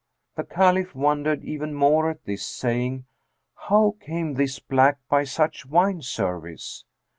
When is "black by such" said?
4.57-5.63